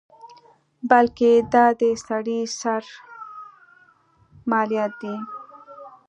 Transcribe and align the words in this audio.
بلکې 0.89 1.31
دا 1.53 1.65
د 1.81 1.83
سړي 2.05 2.39
سر 2.59 2.83
مالیات 4.49 4.93
دي. 5.01 5.15